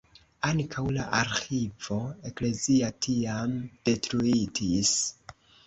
Ankaŭ 0.47 0.83
la 0.95 1.03
arĥivo 1.17 1.99
eklezia 2.31 2.91
tiam 3.09 3.55
detruitis. 3.91 4.99